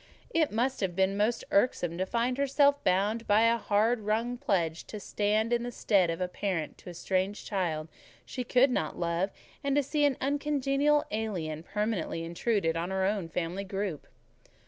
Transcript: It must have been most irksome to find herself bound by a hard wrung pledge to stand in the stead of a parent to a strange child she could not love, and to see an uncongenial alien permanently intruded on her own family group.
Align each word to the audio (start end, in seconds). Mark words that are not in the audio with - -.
It 0.31 0.51
must 0.51 0.79
have 0.79 0.95
been 0.95 1.15
most 1.15 1.43
irksome 1.51 1.99
to 1.99 2.07
find 2.07 2.39
herself 2.39 2.83
bound 2.83 3.27
by 3.27 3.41
a 3.43 3.57
hard 3.59 3.99
wrung 3.99 4.35
pledge 4.35 4.83
to 4.87 4.99
stand 4.99 5.53
in 5.53 5.61
the 5.61 5.71
stead 5.71 6.09
of 6.09 6.19
a 6.19 6.27
parent 6.27 6.75
to 6.79 6.89
a 6.89 6.95
strange 6.95 7.45
child 7.45 7.87
she 8.25 8.43
could 8.43 8.71
not 8.71 8.97
love, 8.97 9.29
and 9.63 9.75
to 9.75 9.83
see 9.83 10.03
an 10.03 10.17
uncongenial 10.19 11.05
alien 11.11 11.61
permanently 11.61 12.23
intruded 12.23 12.75
on 12.75 12.89
her 12.89 13.05
own 13.05 13.29
family 13.29 13.63
group. 13.63 14.07